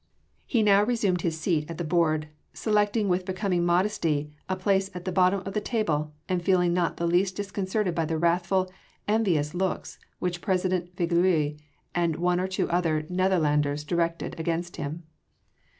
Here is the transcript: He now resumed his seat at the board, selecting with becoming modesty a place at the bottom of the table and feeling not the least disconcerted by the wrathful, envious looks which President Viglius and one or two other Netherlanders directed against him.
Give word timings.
He 0.47 0.63
now 0.63 0.83
resumed 0.83 1.21
his 1.21 1.39
seat 1.39 1.69
at 1.69 1.77
the 1.77 1.83
board, 1.83 2.27
selecting 2.53 3.07
with 3.07 3.23
becoming 3.23 3.63
modesty 3.63 4.31
a 4.49 4.55
place 4.55 4.89
at 4.95 5.05
the 5.05 5.11
bottom 5.11 5.43
of 5.45 5.53
the 5.53 5.61
table 5.61 6.11
and 6.27 6.41
feeling 6.41 6.73
not 6.73 6.97
the 6.97 7.05
least 7.05 7.35
disconcerted 7.35 7.93
by 7.93 8.05
the 8.05 8.17
wrathful, 8.17 8.71
envious 9.07 9.53
looks 9.53 9.99
which 10.17 10.41
President 10.41 10.95
Viglius 10.95 11.59
and 11.93 12.15
one 12.15 12.39
or 12.39 12.47
two 12.47 12.67
other 12.71 13.03
Netherlanders 13.11 13.83
directed 13.83 14.39
against 14.39 14.77
him. 14.77 15.03